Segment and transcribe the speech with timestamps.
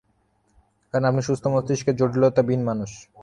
[0.93, 2.91] কারন আপনি সুস্থ মস্তিষ্কের, জটিলতা বিহীন মানুষ।